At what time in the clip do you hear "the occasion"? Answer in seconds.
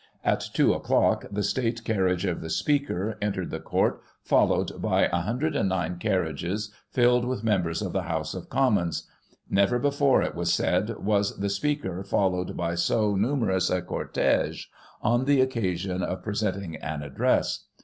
15.25-16.01